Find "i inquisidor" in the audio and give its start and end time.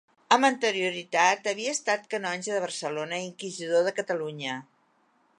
3.21-3.85